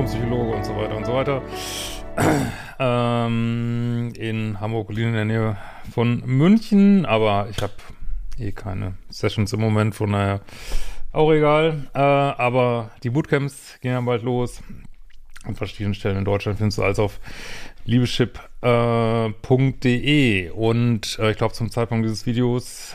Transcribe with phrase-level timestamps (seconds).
[0.00, 1.42] Diplompsychologe und so weiter und so weiter.
[2.78, 5.58] ähm, in Hamburg, in der Nähe
[5.92, 7.74] von München, aber ich habe
[8.38, 10.40] eh keine Sessions im Moment, von daher
[11.12, 11.88] auch egal.
[11.92, 14.62] Äh, aber die Bootcamps gehen ja bald los.
[15.44, 17.20] An verschiedenen Stellen in Deutschland findest du alles auf
[17.84, 18.46] liebeschip.de
[20.46, 22.94] äh, und äh, ich glaube zum Zeitpunkt dieses Videos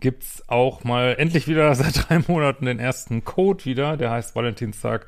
[0.00, 3.96] gibt's auch mal endlich wieder seit drei Monaten den ersten Code wieder.
[3.96, 5.06] Der heißt Valentinstag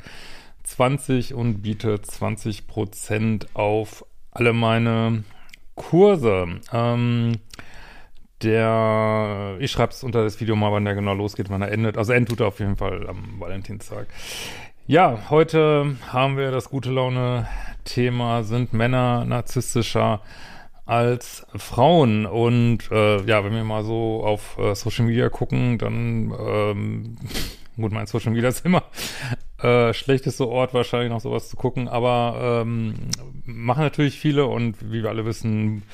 [0.64, 5.24] 20 und bietet 20 Prozent auf alle meine
[5.76, 6.60] Kurse.
[6.72, 7.38] Ähm,
[8.42, 11.96] der, ich schreibe es unter das Video mal, wann der genau losgeht, wann er endet.
[11.96, 14.06] Also endet er auf jeden Fall am Valentinstag.
[14.86, 17.46] Ja, heute haben wir das gute Laune
[17.84, 20.20] Thema, sind Männer narzisstischer
[20.84, 22.26] als Frauen.
[22.26, 27.16] Und äh, ja, wenn wir mal so auf äh, Social Media gucken, dann, ähm,
[27.76, 28.82] gut, mein Social Media ist immer
[29.64, 32.94] äh, schlechteste Ort wahrscheinlich noch sowas zu gucken, aber ähm,
[33.46, 35.84] machen natürlich viele und wie wir alle wissen,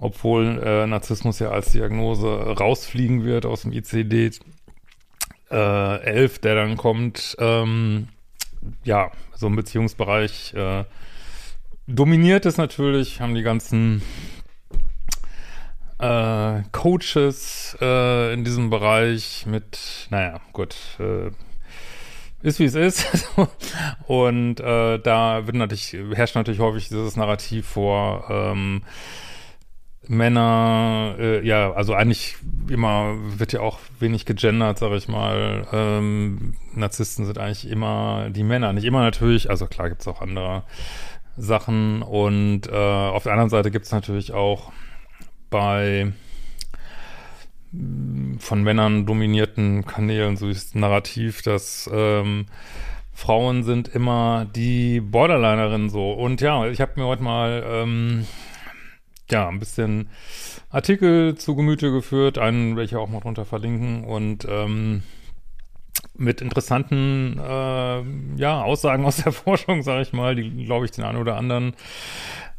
[0.00, 4.40] obwohl äh, Narzissmus ja als Diagnose rausfliegen wird aus dem ICD
[5.50, 8.08] äh, 11, der dann kommt, ähm,
[8.84, 10.84] ja, so im Beziehungsbereich äh,
[11.86, 14.00] dominiert es natürlich, haben die ganzen
[15.98, 21.30] äh, Coaches äh, in diesem Bereich mit, naja, gut, äh,
[22.42, 23.28] ist wie es ist.
[24.06, 28.82] und äh, da wird natürlich, herrscht natürlich häufig dieses Narrativ vor, ähm,
[30.08, 32.36] Männer, äh, ja, also eigentlich
[32.68, 35.66] immer wird ja auch wenig gegendert, sag ich mal.
[35.72, 40.62] Ähm, Narzissten sind eigentlich immer die Männer, nicht immer natürlich, also klar gibt's auch andere
[41.36, 42.02] Sachen.
[42.02, 44.72] Und äh, auf der anderen Seite gibt es natürlich auch
[45.50, 46.12] bei
[48.38, 52.46] von Männern dominierten Kanälen so ist Narrativ, dass ähm,
[53.12, 56.12] Frauen sind immer die Borderlinerinnen so.
[56.12, 58.26] Und ja, ich habe mir heute mal ähm,
[59.30, 60.10] ja ein bisschen
[60.70, 65.02] Artikel zu Gemüte geführt, einen welche auch mal drunter verlinken und ähm,
[66.14, 68.02] mit interessanten äh,
[68.36, 71.74] ja, Aussagen aus der Forschung, sage ich mal, die, glaube ich, den einen oder anderen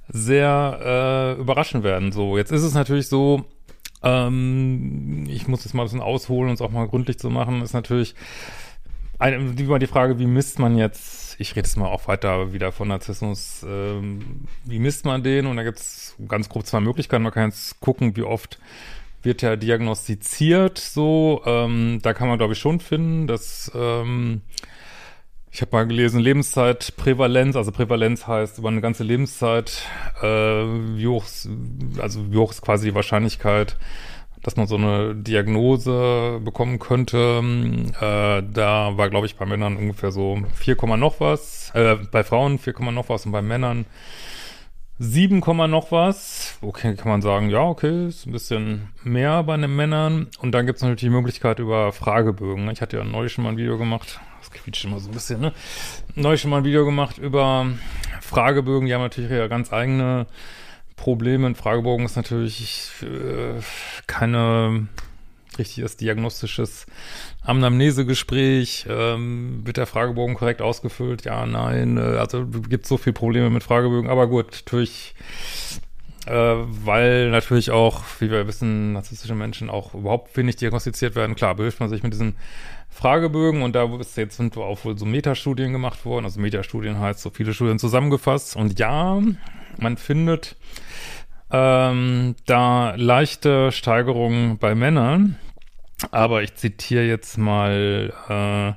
[0.09, 2.11] sehr äh, überraschen werden.
[2.11, 3.45] So, jetzt ist es natürlich so,
[4.03, 7.61] ähm, ich muss jetzt mal ein bisschen ausholen und es auch mal gründlich zu machen,
[7.61, 8.15] ist natürlich
[9.19, 12.87] immer die Frage, wie misst man jetzt, ich rede jetzt mal auch weiter wieder von
[12.87, 15.47] Narzissmus, ähm, wie misst man den?
[15.47, 17.23] Und da gibt es ganz grob zwei Möglichkeiten.
[17.23, 18.59] Man kann jetzt gucken, wie oft
[19.23, 21.41] wird ja diagnostiziert so.
[21.45, 24.41] Ähm, da kann man, glaube ich, schon finden, dass ähm,
[25.57, 29.81] ich habe mal gelesen, Lebenszeitprävalenz, also Prävalenz heißt über eine ganze Lebenszeit,
[30.21, 31.25] äh, wie hoch,
[31.99, 33.75] also wie hoch ist quasi die Wahrscheinlichkeit,
[34.43, 37.41] dass man so eine Diagnose bekommen könnte.
[37.99, 42.59] Äh, da war, glaube ich, bei Männern ungefähr so 4, noch was, äh, bei Frauen
[42.59, 43.87] 4, noch was und bei Männern
[44.99, 46.57] 7, noch was.
[46.61, 50.27] Okay, kann man sagen, ja, okay, ist ein bisschen mehr bei den Männern.
[50.39, 52.65] Und dann gibt es natürlich die Möglichkeit über Fragebögen.
[52.65, 52.71] Ne?
[52.71, 55.39] Ich hatte ja neulich schon mal ein Video gemacht, das quietscht immer so ein bisschen,
[55.39, 55.53] ne?
[56.15, 57.67] Neulich schon mal ein Video gemacht über
[58.21, 60.25] Fragebögen, die haben natürlich ja ganz eigene
[60.95, 61.45] Probleme.
[61.45, 63.61] Ein Fragebogen ist natürlich äh,
[64.07, 64.87] keine
[65.59, 66.85] richtiges diagnostisches
[67.41, 68.85] Anamnesegespräch.
[68.89, 71.25] Ähm, wird der Fragebogen korrekt ausgefüllt?
[71.25, 71.97] Ja, nein.
[71.97, 74.09] Äh, also gibt so viele Probleme mit Fragebögen.
[74.09, 75.15] Aber gut, natürlich,
[76.25, 81.35] äh, weil natürlich auch, wie wir wissen, narzisstische Menschen auch überhaupt wenig diagnostiziert werden.
[81.35, 82.35] Klar, behilft man sich mit diesen
[82.89, 86.25] Fragebögen und da ist jetzt sind auch wohl so Metastudien gemacht worden.
[86.25, 88.55] Also Metastudien heißt so viele Studien zusammengefasst.
[88.55, 89.21] Und ja,
[89.77, 90.55] man findet
[91.51, 95.37] ähm, da leichte Steigerungen bei Männern.
[96.11, 98.73] Aber ich zitiere jetzt mal äh,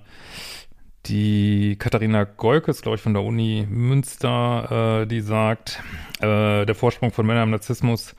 [1.07, 5.83] die Katharina Goikes, glaube ich, von der Uni Münster, äh, die sagt,
[6.21, 8.15] äh, der Vorsprung von Männern im Narzissmus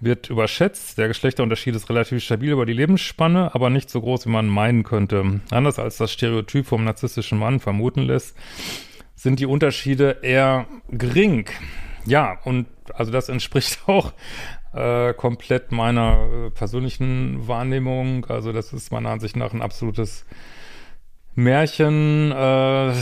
[0.00, 0.98] wird überschätzt.
[0.98, 4.82] Der Geschlechterunterschied ist relativ stabil über die Lebensspanne, aber nicht so groß, wie man meinen
[4.82, 5.40] könnte.
[5.50, 8.36] Anders als das Stereotyp vom narzisstischen Mann vermuten lässt,
[9.14, 11.46] sind die Unterschiede eher gering.
[12.06, 14.12] Ja, und also das entspricht auch
[14.72, 18.26] äh, komplett meiner äh, persönlichen Wahrnehmung.
[18.26, 20.24] Also das ist meiner Ansicht nach ein absolutes
[21.34, 22.32] Märchen.
[22.32, 22.92] Äh,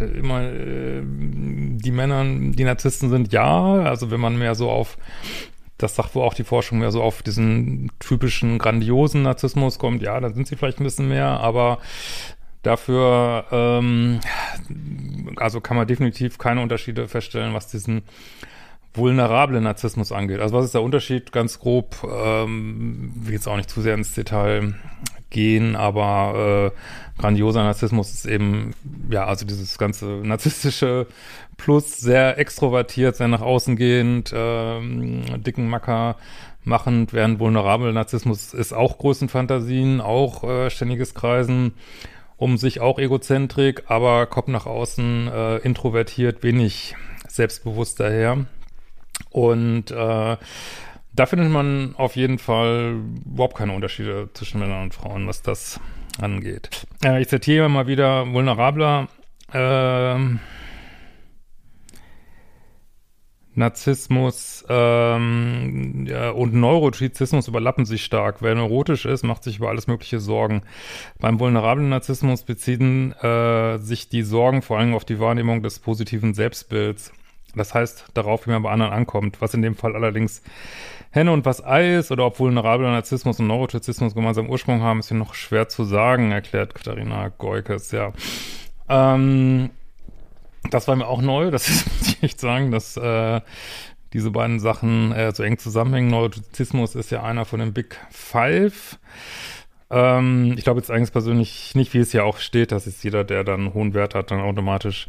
[0.00, 4.96] immer äh, die Männer, die Narzissten sind ja, also wenn man mehr so auf
[5.78, 10.18] das sagt wohl auch die Forschung mehr so auf diesen typischen grandiosen Narzissmus kommt, ja,
[10.18, 11.78] dann sind sie vielleicht ein bisschen mehr, aber
[12.68, 14.20] dafür, ähm,
[15.36, 18.02] also kann man definitiv keine Unterschiede feststellen, was diesen
[18.94, 20.40] vulnerable Narzissmus angeht.
[20.40, 21.32] Also was ist der Unterschied?
[21.32, 24.74] Ganz grob, ähm, will jetzt auch nicht zu sehr ins Detail
[25.30, 28.72] gehen, aber äh, grandioser Narzissmus ist eben,
[29.10, 31.06] ja, also dieses ganze narzisstische
[31.56, 36.16] Plus sehr extrovertiert, sehr nach außen gehend, ähm, dicken Macker
[36.64, 41.72] machend, während vulnerabel Narzissmus ist auch Größenfantasien, auch äh, ständiges Kreisen
[42.38, 46.94] um sich auch Egozentrik, aber kommt nach außen äh, introvertiert, wenig
[47.28, 48.46] selbstbewusst daher.
[49.30, 50.36] Und äh,
[51.12, 55.80] da findet man auf jeden Fall überhaupt keine Unterschiede zwischen Männern und Frauen, was das
[56.20, 56.86] angeht.
[57.04, 59.08] Äh, ich zitiere mal wieder vulnerabler
[59.52, 60.16] äh,
[63.58, 68.36] Narzissmus ähm, ja, und Neurotizismus überlappen sich stark.
[68.40, 70.62] Wer neurotisch ist, macht sich über alles mögliche Sorgen.
[71.18, 76.34] Beim vulnerablen Narzissmus beziehen äh, sich die Sorgen vor allem auf die Wahrnehmung des positiven
[76.34, 77.12] Selbstbilds.
[77.54, 80.42] Das heißt darauf, wie man bei anderen ankommt, was in dem Fall allerdings
[81.10, 85.08] Henne und was Ei ist oder ob vulnerabler Narzissmus und Neurotizismus gemeinsam Ursprung haben, ist
[85.08, 88.12] hier noch schwer zu sagen, erklärt Katharina Goikes, ja.
[88.88, 89.70] Ähm,
[90.70, 91.68] das war mir auch neu, das
[91.98, 93.40] muss ich echt sagen, dass äh,
[94.12, 96.10] diese beiden Sachen äh, so eng zusammenhängen.
[96.10, 98.98] Neurotizismus ist ja einer von den Big Five.
[99.90, 103.24] Ähm, ich glaube jetzt eigentlich persönlich nicht, wie es ja auch steht, dass jetzt jeder,
[103.24, 105.08] der dann hohen Wert hat, dann automatisch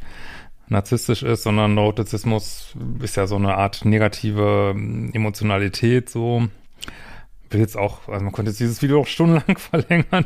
[0.67, 6.47] narzisstisch ist, sondern Neurotizismus ist ja so eine Art negative ähm, Emotionalität, so.
[7.51, 10.25] Will jetzt auch, also man könnte jetzt dieses Video auch stundenlang verlängern.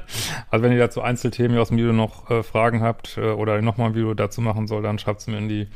[0.50, 3.90] Also wenn ihr dazu Einzelthemen aus dem Video noch äh, Fragen habt äh, oder nochmal
[3.90, 5.68] ein Video dazu machen soll, dann schreibt es mir in die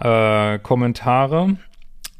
[0.00, 1.56] äh, Kommentare.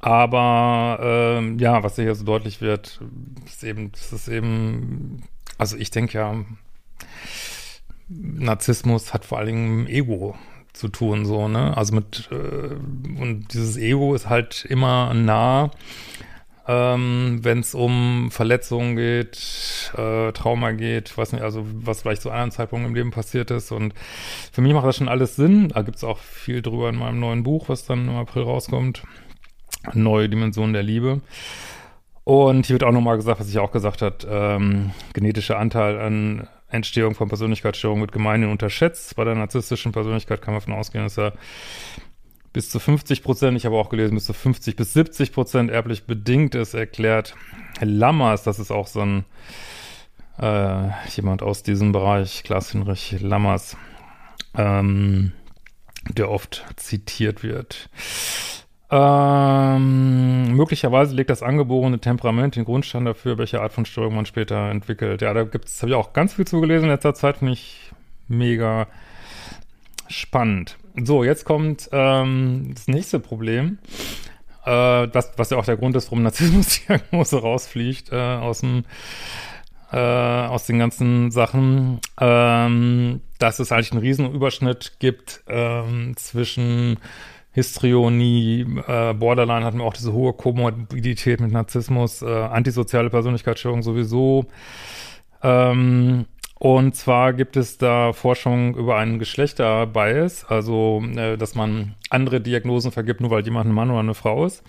[0.00, 3.00] Aber ähm, ja, was hier so deutlich wird,
[3.44, 5.22] ist eben, das ist eben,
[5.58, 6.34] also ich denke ja,
[8.08, 10.36] Narzissmus hat vor allen Dingen Ego
[10.72, 11.76] zu tun, so, ne?
[11.76, 12.74] Also mit, äh,
[13.20, 15.70] und dieses Ego ist halt immer nah,
[16.66, 22.30] ähm, wenn es um Verletzungen geht, äh, Trauma geht, weiß nicht, also was vielleicht zu
[22.30, 23.72] anderen Zeitpunkten im Leben passiert ist.
[23.72, 23.94] Und
[24.52, 25.68] für mich macht das schon alles Sinn.
[25.68, 29.02] Da gibt's auch viel drüber in meinem neuen Buch, was dann im April rauskommt.
[29.94, 31.20] Neue Dimensionen der Liebe.
[32.24, 36.48] Und hier wird auch nochmal gesagt, was ich auch gesagt hat, ähm, genetischer Anteil an
[36.68, 39.16] Entstehung von Persönlichkeitsstörungen wird gemeinhin unterschätzt.
[39.16, 41.32] Bei der narzisstischen Persönlichkeit kann man davon ausgehen, dass er
[42.52, 46.04] bis zu 50 Prozent, ich habe auch gelesen, bis zu 50 bis 70 Prozent erblich
[46.04, 47.34] bedingt ist, erklärt
[47.80, 49.24] Lammers, das ist auch so ein
[50.40, 53.76] äh, jemand aus diesem Bereich, Klaas-Hinrich Lammers,
[54.56, 55.32] ähm,
[56.08, 57.88] der oft zitiert wird.
[58.92, 64.68] Ähm, möglicherweise legt das angeborene Temperament den Grundstein dafür, welche Art von Störung man später
[64.70, 65.22] entwickelt.
[65.22, 67.92] Ja, da gibt's, habe ich auch ganz viel zugelesen in letzter Zeit, finde ich
[68.26, 68.88] mega
[70.08, 70.76] spannend.
[70.96, 73.78] So, jetzt kommt ähm, das nächste Problem,
[74.64, 78.84] äh, das, was ja auch der Grund ist, warum Narzissmusdiagnose rausfliegt äh, aus dem
[79.92, 86.98] äh, aus den ganzen Sachen, ähm, dass es eigentlich einen riesen Überschnitt gibt ähm, zwischen
[87.52, 94.46] Histrionie, äh, Borderline hatten wir auch diese hohe Komorbidität mit Narzissmus, äh, antisoziale Persönlichkeitsstörung sowieso.
[95.42, 96.26] Ähm,
[96.60, 102.92] und zwar gibt es da Forschung über einen Geschlechterbias, also äh, dass man andere Diagnosen
[102.92, 104.62] vergibt, nur weil jemand ein Mann oder eine Frau ist.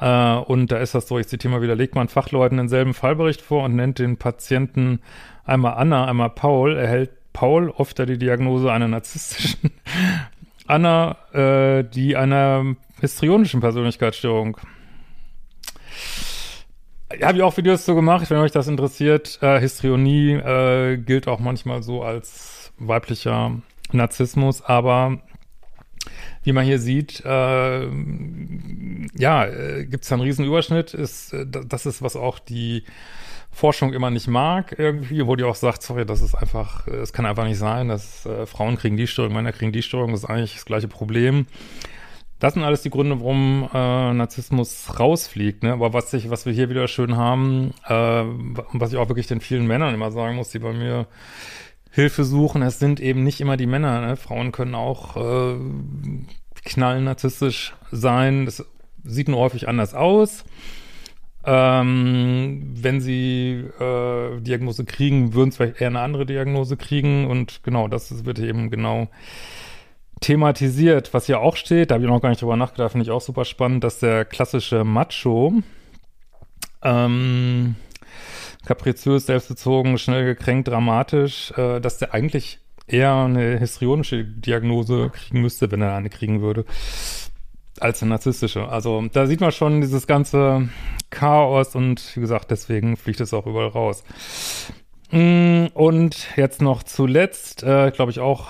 [0.00, 3.42] Äh, und da ist das so, ich zitiere mal wieder, legt man Fachleuten denselben Fallbericht
[3.42, 4.98] vor und nennt den Patienten
[5.44, 9.70] einmal Anna, einmal Paul, erhält Paul oft die Diagnose einer narzisstischen
[10.66, 14.56] Anna, äh, die einer histrionischen Persönlichkeitsstörung.
[17.22, 19.38] Habe ich auch Videos so gemacht, wenn euch das interessiert.
[19.42, 23.60] Äh, Histrionie äh, gilt auch manchmal so als weiblicher
[23.92, 25.18] Narzissmus, aber
[26.42, 27.88] wie man hier sieht, äh,
[29.16, 30.94] ja, äh, gibt es einen riesen Überschnitt.
[30.94, 32.84] Ist, äh, das ist, was auch die
[33.50, 37.24] Forschung immer nicht mag, irgendwie, wo die auch sagt, sorry, das ist einfach, es kann
[37.24, 40.28] einfach nicht sein, dass äh, Frauen kriegen die Störung, Männer kriegen die Störung, das ist
[40.28, 41.46] eigentlich das gleiche Problem.
[42.38, 45.62] Das sind alles die Gründe, warum äh, Narzissmus rausfliegt.
[45.62, 45.72] Ne?
[45.72, 48.24] Aber was, ich, was wir hier wieder schön haben, äh,
[48.72, 51.06] was ich auch wirklich den vielen Männern immer sagen muss, die bei mir
[51.90, 54.00] Hilfe suchen, es sind eben nicht immer die Männer.
[54.00, 54.16] Ne?
[54.16, 55.56] Frauen können auch äh,
[56.64, 58.46] knallen narzisstisch sein.
[58.46, 58.64] Das
[59.04, 60.44] sieht nur häufig anders aus.
[61.46, 67.62] Ähm, wenn sie äh, Diagnose kriegen, würden sie vielleicht eher eine andere Diagnose kriegen und
[67.62, 69.08] genau, das wird eben genau
[70.24, 71.12] thematisiert.
[71.12, 73.20] Was hier auch steht, da habe ich noch gar nicht drüber nachgedacht, finde ich auch
[73.20, 75.52] super spannend, dass der klassische Macho
[76.82, 77.76] ähm,
[78.64, 85.70] kapriziös, selbstbezogen, schnell gekränkt, dramatisch, äh, dass der eigentlich eher eine histrionische Diagnose kriegen müsste,
[85.70, 86.64] wenn er eine kriegen würde
[87.80, 88.68] als eine narzisstische.
[88.68, 90.70] Also da sieht man schon dieses ganze
[91.10, 94.04] Chaos und wie gesagt, deswegen fliegt es auch überall raus.
[95.10, 98.48] Mm, und jetzt noch zuletzt, äh, glaube ich auch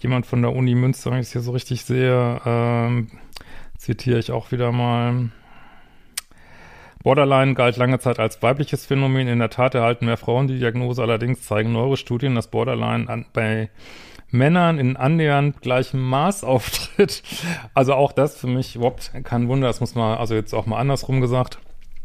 [0.00, 3.08] jemand von der Uni Münster, wenn ich es hier so richtig sehe, ähm,
[3.78, 5.30] zitiere ich auch wieder mal.
[7.02, 9.26] Borderline galt lange Zeit als weibliches Phänomen.
[9.26, 11.00] In der Tat erhalten mehr Frauen die Diagnose.
[11.00, 13.70] Allerdings zeigen neuere Studien, dass Borderline an, bei
[14.30, 17.22] Männern in annähernd gleichem Maß auftritt.
[17.72, 19.68] Also auch das für mich überhaupt kein Wunder.
[19.68, 21.58] Das muss man, also jetzt auch mal andersrum gesagt.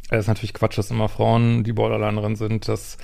[0.09, 2.67] Es ist natürlich Quatsch, dass immer Frauen die Borderlinerin sind.
[2.67, 2.97] Das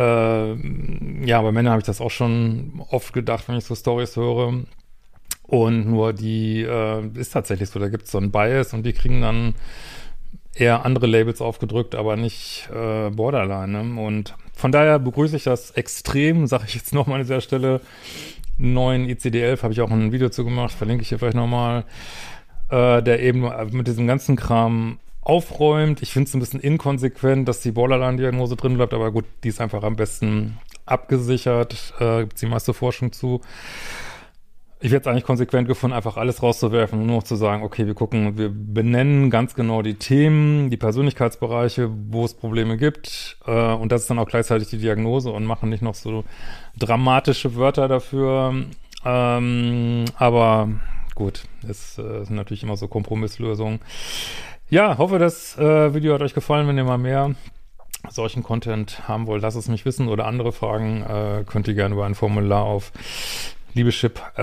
[0.00, 4.16] äh, ja, bei Männern habe ich das auch schon oft gedacht, wenn ich so Stories
[4.16, 4.64] höre.
[5.42, 8.92] Und nur die äh, ist tatsächlich so, da gibt es so ein Bias und die
[8.92, 9.54] kriegen dann
[10.54, 13.84] eher andere Labels aufgedrückt, aber nicht äh, Borderline.
[13.84, 14.00] Ne?
[14.00, 17.80] Und von daher begrüße ich das extrem, sage ich jetzt nochmal an dieser Stelle.
[18.58, 21.84] Neuen ICD-11 habe ich auch ein Video zu gemacht, verlinke ich hier vielleicht nochmal,
[22.68, 26.02] äh, der eben mit diesem ganzen Kram aufräumt.
[26.02, 29.60] Ich finde es ein bisschen inkonsequent, dass die Borderline-Diagnose drin bleibt, aber gut, die ist
[29.60, 33.40] einfach am besten abgesichert, äh, gibt es die meiste Forschung zu.
[34.82, 37.86] Ich hätte es eigentlich konsequent gefunden, einfach alles rauszuwerfen und nur noch zu sagen, okay,
[37.86, 43.72] wir gucken, wir benennen ganz genau die Themen, die Persönlichkeitsbereiche, wo es Probleme gibt äh,
[43.74, 46.24] und das ist dann auch gleichzeitig die Diagnose und machen nicht noch so
[46.78, 48.54] dramatische Wörter dafür.
[49.04, 50.70] Ähm, aber
[51.14, 53.80] gut, es äh, sind natürlich immer so Kompromisslösungen.
[54.70, 56.68] Ja, hoffe, das äh, Video hat euch gefallen.
[56.68, 57.34] Wenn ihr mal mehr
[58.08, 61.96] solchen Content haben wollt, lasst es mich wissen oder andere Fragen äh, könnt ihr gerne
[61.96, 62.92] über ein Formular auf
[63.74, 64.36] liebeschip.de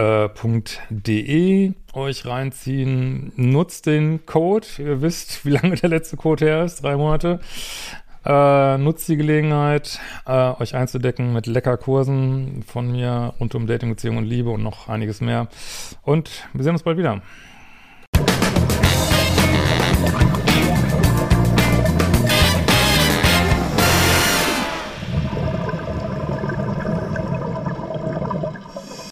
[1.68, 3.32] äh, euch reinziehen.
[3.38, 4.68] Nutzt den Code.
[4.80, 6.84] Ihr wisst, wie lange der letzte Code her ist.
[6.84, 7.40] Drei Monate.
[8.26, 13.92] Äh, nutzt die Gelegenheit, äh, euch einzudecken mit lecker Kursen von mir rund um Dating,
[13.92, 15.48] Beziehung und Liebe und noch einiges mehr.
[16.02, 17.22] Und wir sehen uns bald wieder.
[20.10, 20.47] Thank you.